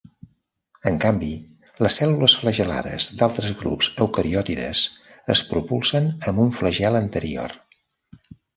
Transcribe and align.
En 0.91 0.95
canvi, 1.01 1.27
les 1.85 1.97
cèl·lules 2.01 2.35
flagel·lades 2.45 3.11
d'altres 3.21 3.53
grups 3.61 3.91
eucariotes 4.07 4.83
es 5.37 5.45
propulsen 5.53 6.11
amb 6.33 6.45
un 6.49 6.53
flagel 6.61 7.01
anterior. 7.05 7.59